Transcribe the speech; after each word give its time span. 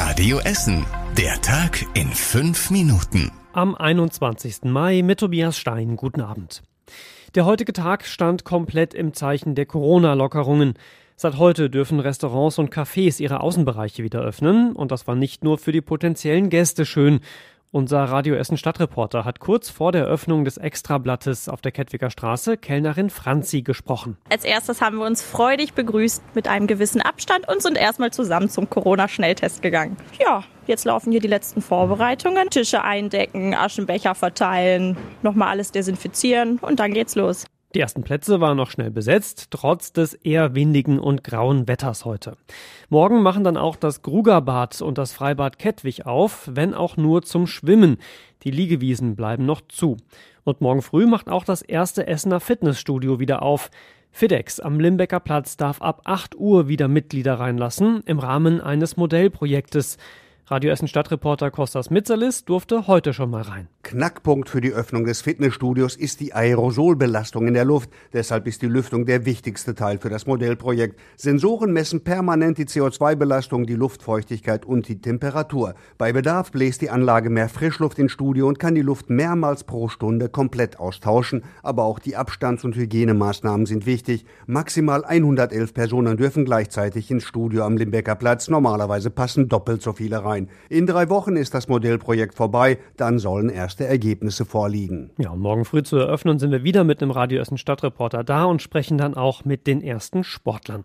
Radio 0.00 0.38
Essen. 0.38 0.86
Der 1.16 1.42
Tag 1.42 1.84
in 1.94 2.06
fünf 2.12 2.70
Minuten. 2.70 3.32
Am 3.52 3.74
21. 3.74 4.62
Mai 4.62 5.02
mit 5.02 5.18
Tobias 5.18 5.58
Stein. 5.58 5.96
Guten 5.96 6.20
Abend. 6.20 6.62
Der 7.34 7.44
heutige 7.44 7.72
Tag 7.72 8.04
stand 8.04 8.44
komplett 8.44 8.94
im 8.94 9.12
Zeichen 9.12 9.56
der 9.56 9.66
Corona-Lockerungen. 9.66 10.74
Seit 11.16 11.36
heute 11.36 11.68
dürfen 11.68 11.98
Restaurants 11.98 12.60
und 12.60 12.72
Cafés 12.72 13.20
ihre 13.20 13.40
Außenbereiche 13.40 14.04
wieder 14.04 14.20
öffnen. 14.20 14.76
Und 14.76 14.92
das 14.92 15.08
war 15.08 15.16
nicht 15.16 15.42
nur 15.42 15.58
für 15.58 15.72
die 15.72 15.80
potenziellen 15.80 16.48
Gäste 16.48 16.86
schön. 16.86 17.18
Unser 17.70 18.04
Radio 18.04 18.34
Essen 18.34 18.56
Stadtreporter 18.56 19.26
hat 19.26 19.40
kurz 19.40 19.68
vor 19.68 19.92
der 19.92 20.06
Öffnung 20.06 20.46
des 20.46 20.56
Extrablattes 20.56 21.50
auf 21.50 21.60
der 21.60 21.70
Kettwiger 21.70 22.08
Straße 22.08 22.56
Kellnerin 22.56 23.10
Franzi 23.10 23.60
gesprochen. 23.60 24.16
Als 24.30 24.44
erstes 24.44 24.80
haben 24.80 24.96
wir 24.96 25.04
uns 25.04 25.20
freudig 25.20 25.74
begrüßt 25.74 26.22
mit 26.34 26.48
einem 26.48 26.66
gewissen 26.66 27.02
Abstand 27.02 27.46
und 27.46 27.60
sind 27.60 27.76
erstmal 27.76 28.10
zusammen 28.10 28.48
zum 28.48 28.70
Corona-Schnelltest 28.70 29.60
gegangen. 29.60 29.98
Ja, 30.18 30.44
jetzt 30.66 30.86
laufen 30.86 31.10
hier 31.12 31.20
die 31.20 31.28
letzten 31.28 31.60
Vorbereitungen. 31.60 32.48
Tische 32.48 32.82
eindecken, 32.84 33.54
Aschenbecher 33.54 34.14
verteilen, 34.14 34.96
nochmal 35.22 35.48
alles 35.48 35.70
desinfizieren 35.70 36.58
und 36.62 36.80
dann 36.80 36.94
geht's 36.94 37.16
los. 37.16 37.44
Die 37.74 37.80
ersten 37.80 38.02
Plätze 38.02 38.40
waren 38.40 38.56
noch 38.56 38.70
schnell 38.70 38.90
besetzt, 38.90 39.48
trotz 39.50 39.92
des 39.92 40.14
eher 40.14 40.54
windigen 40.54 40.98
und 40.98 41.22
grauen 41.22 41.68
Wetters 41.68 42.06
heute. 42.06 42.38
Morgen 42.88 43.22
machen 43.22 43.44
dann 43.44 43.58
auch 43.58 43.76
das 43.76 44.00
Grugerbad 44.00 44.80
und 44.80 44.96
das 44.96 45.12
Freibad 45.12 45.58
Kettwig 45.58 46.06
auf, 46.06 46.48
wenn 46.50 46.72
auch 46.72 46.96
nur 46.96 47.22
zum 47.22 47.46
Schwimmen. 47.46 47.98
Die 48.42 48.50
Liegewiesen 48.50 49.16
bleiben 49.16 49.44
noch 49.44 49.60
zu. 49.68 49.98
Und 50.44 50.62
morgen 50.62 50.80
früh 50.80 51.06
macht 51.06 51.28
auch 51.28 51.44
das 51.44 51.60
erste 51.60 52.06
Essener 52.06 52.40
Fitnessstudio 52.40 53.20
wieder 53.20 53.42
auf. 53.42 53.70
FIDEX 54.12 54.60
am 54.60 54.80
Limbecker 54.80 55.20
Platz 55.20 55.58
darf 55.58 55.82
ab 55.82 56.00
8 56.04 56.36
Uhr 56.36 56.68
wieder 56.68 56.88
Mitglieder 56.88 57.34
reinlassen 57.34 58.02
im 58.06 58.18
Rahmen 58.18 58.62
eines 58.62 58.96
Modellprojektes. 58.96 59.98
Radio 60.50 60.70
Essen 60.70 60.88
Stadtreporter 60.88 61.50
Kostas 61.50 61.90
Mitzalis 61.90 62.46
durfte 62.46 62.86
heute 62.86 63.12
schon 63.12 63.28
mal 63.28 63.42
rein. 63.42 63.68
Knackpunkt 63.82 64.48
für 64.48 64.62
die 64.62 64.72
Öffnung 64.72 65.04
des 65.04 65.20
Fitnessstudios 65.20 65.94
ist 65.94 66.20
die 66.20 66.32
Aerosolbelastung 66.32 67.46
in 67.46 67.52
der 67.52 67.66
Luft. 67.66 67.90
Deshalb 68.14 68.46
ist 68.46 68.62
die 68.62 68.66
Lüftung 68.66 69.04
der 69.04 69.26
wichtigste 69.26 69.74
Teil 69.74 69.98
für 69.98 70.08
das 70.08 70.26
Modellprojekt. 70.26 70.98
Sensoren 71.16 71.72
messen 71.74 72.02
permanent 72.02 72.56
die 72.56 72.64
CO2-Belastung, 72.64 73.66
die 73.66 73.74
Luftfeuchtigkeit 73.74 74.64
und 74.64 74.88
die 74.88 75.02
Temperatur. 75.02 75.74
Bei 75.98 76.14
Bedarf 76.14 76.50
bläst 76.50 76.80
die 76.80 76.88
Anlage 76.88 77.28
mehr 77.28 77.50
Frischluft 77.50 77.98
ins 77.98 78.12
Studio 78.12 78.48
und 78.48 78.58
kann 78.58 78.74
die 78.74 78.82
Luft 78.82 79.10
mehrmals 79.10 79.64
pro 79.64 79.88
Stunde 79.88 80.30
komplett 80.30 80.78
austauschen. 80.78 81.44
Aber 81.62 81.84
auch 81.84 81.98
die 81.98 82.16
Abstands- 82.16 82.64
und 82.64 82.74
Hygienemaßnahmen 82.74 83.66
sind 83.66 83.84
wichtig. 83.84 84.24
Maximal 84.46 85.04
111 85.04 85.74
Personen 85.74 86.16
dürfen 86.16 86.46
gleichzeitig 86.46 87.10
ins 87.10 87.24
Studio 87.24 87.64
am 87.64 87.76
Limbecker 87.76 88.14
Platz. 88.14 88.48
Normalerweise 88.48 89.10
passen 89.10 89.50
doppelt 89.50 89.82
so 89.82 89.92
viele 89.92 90.24
rein 90.24 90.37
sein. 90.38 90.48
In 90.68 90.86
drei 90.86 91.08
Wochen 91.08 91.36
ist 91.36 91.54
das 91.54 91.68
Modellprojekt 91.68 92.34
vorbei, 92.34 92.78
dann 92.96 93.18
sollen 93.18 93.48
erste 93.48 93.86
Ergebnisse 93.86 94.44
vorliegen. 94.44 95.10
Ja, 95.18 95.34
morgen 95.34 95.64
früh 95.64 95.82
zu 95.82 95.96
eröffnen 95.96 96.38
sind 96.38 96.50
wir 96.50 96.64
wieder 96.64 96.84
mit 96.84 97.02
einem 97.02 97.10
Radio 97.10 97.40
Essen 97.40 97.58
Stadtreporter 97.58 98.24
da 98.24 98.44
und 98.44 98.62
sprechen 98.62 98.98
dann 98.98 99.14
auch 99.14 99.44
mit 99.44 99.66
den 99.66 99.82
ersten 99.82 100.24
Sportlern. 100.24 100.84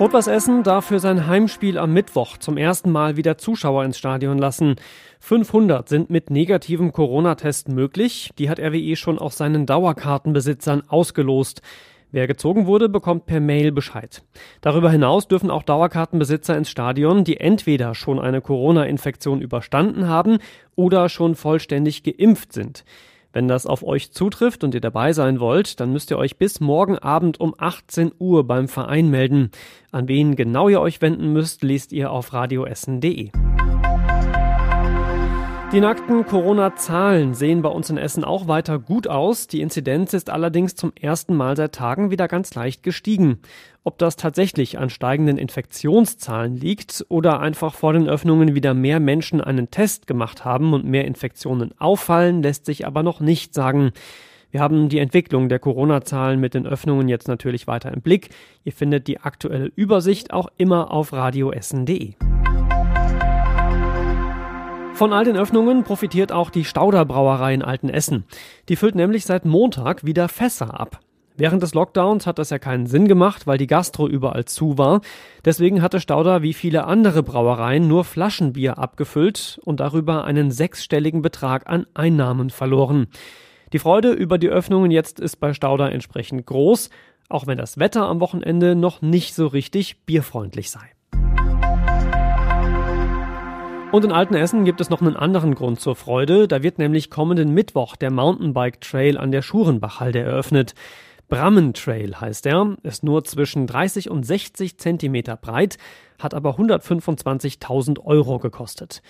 Rot-Weiß 0.00 0.26
Essen 0.26 0.64
darf 0.64 0.86
für 0.86 0.98
sein 0.98 1.28
Heimspiel 1.28 1.78
am 1.78 1.92
Mittwoch 1.92 2.38
zum 2.38 2.56
ersten 2.56 2.90
Mal 2.90 3.16
wieder 3.16 3.38
Zuschauer 3.38 3.84
ins 3.84 3.98
Stadion 3.98 4.36
lassen. 4.36 4.76
500 5.20 5.88
sind 5.88 6.10
mit 6.10 6.28
negativem 6.28 6.92
Corona-Test 6.92 7.68
möglich. 7.68 8.30
Die 8.36 8.50
hat 8.50 8.58
RWE 8.58 8.96
schon 8.96 9.18
auch 9.18 9.30
seinen 9.30 9.64
Dauerkartenbesitzern 9.64 10.82
ausgelost. 10.88 11.62
Wer 12.12 12.26
gezogen 12.26 12.66
wurde, 12.66 12.90
bekommt 12.90 13.24
per 13.24 13.40
Mail 13.40 13.72
Bescheid. 13.72 14.22
Darüber 14.60 14.90
hinaus 14.90 15.28
dürfen 15.28 15.50
auch 15.50 15.62
Dauerkartenbesitzer 15.62 16.56
ins 16.56 16.68
Stadion, 16.68 17.24
die 17.24 17.38
entweder 17.38 17.94
schon 17.94 18.20
eine 18.20 18.42
Corona-Infektion 18.42 19.40
überstanden 19.40 20.06
haben 20.06 20.38
oder 20.76 21.08
schon 21.08 21.34
vollständig 21.34 22.02
geimpft 22.02 22.52
sind. 22.52 22.84
Wenn 23.32 23.48
das 23.48 23.66
auf 23.66 23.82
euch 23.82 24.12
zutrifft 24.12 24.62
und 24.62 24.74
ihr 24.74 24.82
dabei 24.82 25.14
sein 25.14 25.40
wollt, 25.40 25.80
dann 25.80 25.90
müsst 25.90 26.10
ihr 26.10 26.18
euch 26.18 26.36
bis 26.36 26.60
morgen 26.60 26.98
Abend 26.98 27.40
um 27.40 27.54
18 27.56 28.12
Uhr 28.18 28.46
beim 28.46 28.68
Verein 28.68 29.08
melden. 29.08 29.50
An 29.90 30.06
wen 30.06 30.36
genau 30.36 30.68
ihr 30.68 30.82
euch 30.82 31.00
wenden 31.00 31.32
müsst, 31.32 31.62
lest 31.62 31.92
ihr 31.92 32.10
auf 32.10 32.34
radioessen.de. 32.34 33.30
Die 35.72 35.80
nackten 35.80 36.26
Corona-Zahlen 36.26 37.32
sehen 37.32 37.62
bei 37.62 37.70
uns 37.70 37.88
in 37.88 37.96
Essen 37.96 38.24
auch 38.24 38.46
weiter 38.46 38.78
gut 38.78 39.08
aus. 39.08 39.46
Die 39.46 39.62
Inzidenz 39.62 40.12
ist 40.12 40.28
allerdings 40.28 40.74
zum 40.74 40.92
ersten 41.00 41.34
Mal 41.34 41.56
seit 41.56 41.74
Tagen 41.74 42.10
wieder 42.10 42.28
ganz 42.28 42.54
leicht 42.54 42.82
gestiegen. 42.82 43.38
Ob 43.82 43.96
das 43.96 44.16
tatsächlich 44.16 44.78
an 44.78 44.90
steigenden 44.90 45.38
Infektionszahlen 45.38 46.58
liegt 46.58 47.06
oder 47.08 47.40
einfach 47.40 47.72
vor 47.72 47.94
den 47.94 48.06
Öffnungen 48.06 48.54
wieder 48.54 48.74
mehr 48.74 49.00
Menschen 49.00 49.40
einen 49.40 49.70
Test 49.70 50.06
gemacht 50.06 50.44
haben 50.44 50.74
und 50.74 50.84
mehr 50.84 51.06
Infektionen 51.06 51.72
auffallen, 51.78 52.42
lässt 52.42 52.66
sich 52.66 52.86
aber 52.86 53.02
noch 53.02 53.20
nicht 53.20 53.54
sagen. 53.54 53.92
Wir 54.50 54.60
haben 54.60 54.90
die 54.90 54.98
Entwicklung 54.98 55.48
der 55.48 55.58
Corona-Zahlen 55.58 56.38
mit 56.38 56.52
den 56.52 56.66
Öffnungen 56.66 57.08
jetzt 57.08 57.28
natürlich 57.28 57.66
weiter 57.66 57.90
im 57.94 58.02
Blick. 58.02 58.28
Ihr 58.62 58.72
findet 58.72 59.06
die 59.06 59.20
aktuelle 59.20 59.72
Übersicht 59.74 60.34
auch 60.34 60.48
immer 60.58 60.90
auf 60.90 61.14
radioessen.de. 61.14 62.12
Von 65.02 65.12
all 65.12 65.24
den 65.24 65.36
Öffnungen 65.36 65.82
profitiert 65.82 66.30
auch 66.30 66.48
die 66.48 66.64
Stauder 66.64 67.04
Brauerei 67.04 67.54
in 67.54 67.62
Altenessen. 67.62 68.24
Die 68.68 68.76
füllt 68.76 68.94
nämlich 68.94 69.24
seit 69.24 69.44
Montag 69.44 70.04
wieder 70.04 70.28
Fässer 70.28 70.78
ab. 70.78 71.00
Während 71.36 71.60
des 71.60 71.74
Lockdowns 71.74 72.24
hat 72.24 72.38
das 72.38 72.50
ja 72.50 72.60
keinen 72.60 72.86
Sinn 72.86 73.08
gemacht, 73.08 73.48
weil 73.48 73.58
die 73.58 73.66
Gastro 73.66 74.06
überall 74.06 74.44
zu 74.44 74.78
war. 74.78 75.00
Deswegen 75.44 75.82
hatte 75.82 75.98
Stauder 75.98 76.42
wie 76.42 76.52
viele 76.52 76.84
andere 76.84 77.24
Brauereien 77.24 77.88
nur 77.88 78.04
Flaschenbier 78.04 78.78
abgefüllt 78.78 79.58
und 79.64 79.80
darüber 79.80 80.22
einen 80.22 80.52
sechsstelligen 80.52 81.20
Betrag 81.20 81.68
an 81.68 81.84
Einnahmen 81.94 82.50
verloren. 82.50 83.08
Die 83.72 83.80
Freude 83.80 84.12
über 84.12 84.38
die 84.38 84.50
Öffnungen 84.50 84.92
jetzt 84.92 85.18
ist 85.18 85.40
bei 85.40 85.52
Stauder 85.52 85.90
entsprechend 85.90 86.46
groß, 86.46 86.90
auch 87.28 87.48
wenn 87.48 87.58
das 87.58 87.76
Wetter 87.76 88.04
am 88.04 88.20
Wochenende 88.20 88.76
noch 88.76 89.02
nicht 89.02 89.34
so 89.34 89.48
richtig 89.48 90.06
bierfreundlich 90.06 90.70
sei. 90.70 90.92
Und 93.92 94.06
in 94.06 94.12
Altenessen 94.12 94.64
gibt 94.64 94.80
es 94.80 94.88
noch 94.88 95.02
einen 95.02 95.16
anderen 95.16 95.54
Grund 95.54 95.78
zur 95.78 95.94
Freude. 95.94 96.48
Da 96.48 96.62
wird 96.62 96.78
nämlich 96.78 97.10
kommenden 97.10 97.52
Mittwoch 97.52 97.94
der 97.94 98.10
Mountainbike 98.10 98.80
Trail 98.80 99.18
an 99.18 99.32
der 99.32 99.42
Schurenbachhalde 99.42 100.18
eröffnet. 100.18 100.74
Brammen 101.28 101.74
Trail 101.74 102.18
heißt 102.18 102.46
er, 102.46 102.78
ist 102.84 103.04
nur 103.04 103.22
zwischen 103.24 103.66
30 103.66 104.08
und 104.08 104.24
60 104.24 104.78
Zentimeter 104.78 105.36
breit, 105.36 105.76
hat 106.18 106.32
aber 106.32 106.58
125.000 106.58 108.02
Euro 108.02 108.38
gekostet. 108.38 109.02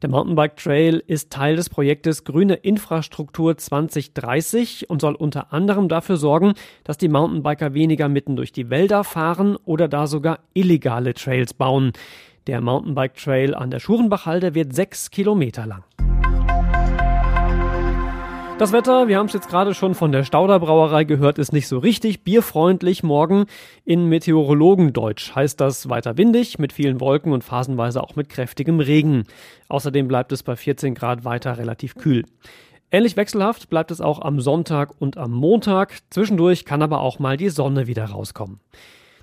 Der 0.00 0.08
Mountainbike 0.08 0.56
Trail 0.56 1.02
ist 1.06 1.30
Teil 1.30 1.56
des 1.56 1.68
Projektes 1.68 2.24
Grüne 2.24 2.54
Infrastruktur 2.54 3.58
2030 3.58 4.88
und 4.88 5.02
soll 5.02 5.16
unter 5.16 5.52
anderem 5.52 5.90
dafür 5.90 6.16
sorgen, 6.16 6.54
dass 6.84 6.96
die 6.96 7.08
Mountainbiker 7.08 7.74
weniger 7.74 8.08
mitten 8.08 8.36
durch 8.36 8.52
die 8.52 8.70
Wälder 8.70 9.04
fahren 9.04 9.56
oder 9.66 9.86
da 9.86 10.06
sogar 10.06 10.38
illegale 10.54 11.12
Trails 11.12 11.52
bauen. 11.52 11.92
Der 12.50 12.60
Mountainbike 12.60 13.14
Trail 13.14 13.54
an 13.54 13.70
der 13.70 13.78
Schurenbachhalde 13.78 14.56
wird 14.56 14.74
sechs 14.74 15.12
Kilometer 15.12 15.66
lang. 15.66 15.84
Das 18.58 18.72
Wetter, 18.72 19.06
wir 19.06 19.18
haben 19.18 19.26
es 19.26 19.34
jetzt 19.34 19.48
gerade 19.48 19.72
schon 19.72 19.94
von 19.94 20.10
der 20.10 20.24
Stauderbrauerei 20.24 21.04
gehört, 21.04 21.38
ist 21.38 21.52
nicht 21.52 21.68
so 21.68 21.78
richtig 21.78 22.24
bierfreundlich. 22.24 23.04
Morgen 23.04 23.46
in 23.84 24.06
Meteorologendeutsch 24.06 25.32
heißt 25.32 25.60
das 25.60 25.88
weiter 25.88 26.18
windig, 26.18 26.58
mit 26.58 26.72
vielen 26.72 27.00
Wolken 27.00 27.32
und 27.32 27.44
phasenweise 27.44 28.02
auch 28.02 28.16
mit 28.16 28.28
kräftigem 28.28 28.80
Regen. 28.80 29.26
Außerdem 29.68 30.08
bleibt 30.08 30.32
es 30.32 30.42
bei 30.42 30.56
14 30.56 30.96
Grad 30.96 31.24
weiter 31.24 31.56
relativ 31.56 31.94
kühl. 31.94 32.24
Ähnlich 32.90 33.16
wechselhaft 33.16 33.70
bleibt 33.70 33.92
es 33.92 34.00
auch 34.00 34.20
am 34.22 34.40
Sonntag 34.40 35.00
und 35.00 35.18
am 35.18 35.30
Montag. 35.30 36.00
Zwischendurch 36.10 36.64
kann 36.64 36.82
aber 36.82 37.00
auch 37.00 37.20
mal 37.20 37.36
die 37.36 37.50
Sonne 37.50 37.86
wieder 37.86 38.06
rauskommen. 38.06 38.58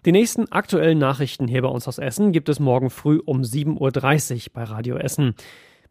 Die 0.05 0.11
nächsten 0.11 0.51
aktuellen 0.51 0.97
Nachrichten 0.97 1.47
hier 1.47 1.61
bei 1.61 1.67
uns 1.67 1.87
aus 1.87 1.97
Essen 1.97 2.31
gibt 2.31 2.49
es 2.49 2.59
morgen 2.59 2.89
früh 2.89 3.19
um 3.25 3.41
7.30 3.41 4.33
Uhr 4.33 4.53
bei 4.53 4.63
Radio 4.63 4.97
Essen. 4.97 5.35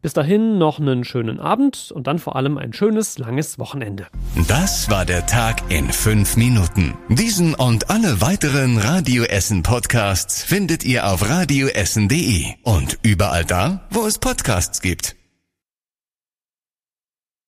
Bis 0.01 0.13
dahin 0.13 0.59
noch 0.59 0.79
einen 0.79 1.03
schönen 1.03 1.39
Abend 1.39 1.91
und 1.91 2.05
dann 2.07 2.19
vor 2.19 2.35
allem 2.35 2.57
ein 2.57 2.71
schönes, 2.71 3.17
langes 3.17 3.57
Wochenende. 3.57 4.07
Das 4.47 4.89
war 4.91 5.05
der 5.05 5.25
Tag 5.25 5.63
in 5.69 5.91
fünf 5.91 6.37
Minuten. 6.37 6.93
Diesen 7.09 7.55
und 7.55 7.89
alle 7.89 8.21
weiteren 8.21 8.77
Radio 8.77 9.23
Essen 9.23 9.63
Podcasts 9.63 10.43
findet 10.43 10.85
ihr 10.85 11.11
auf 11.11 11.27
radioessen.de 11.27 12.45
und 12.63 12.99
überall 13.01 13.43
da, 13.43 13.87
wo 13.89 14.05
es 14.05 14.19
Podcasts 14.19 14.81
gibt. 14.81 15.15